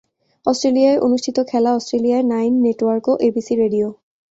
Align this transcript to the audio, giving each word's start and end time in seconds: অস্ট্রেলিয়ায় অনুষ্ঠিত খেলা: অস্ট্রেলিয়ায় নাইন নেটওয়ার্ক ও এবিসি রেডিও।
অস্ট্রেলিয়ায় 0.45 0.99
অনুষ্ঠিত 0.99 1.37
খেলা: 1.47 1.71
অস্ট্রেলিয়ায় 1.73 2.25
নাইন 2.25 2.53
নেটওয়ার্ক 2.65 3.05
ও 3.09 3.13
এবিসি 3.27 3.53
রেডিও। 3.55 3.87